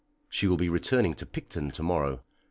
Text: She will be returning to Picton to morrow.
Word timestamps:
She 0.31 0.47
will 0.47 0.57
be 0.57 0.67
returning 0.67 1.13
to 1.13 1.27
Picton 1.27 1.69
to 1.69 1.83
morrow. 1.83 2.21